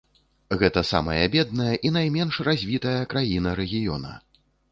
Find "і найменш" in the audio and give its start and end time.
1.89-2.39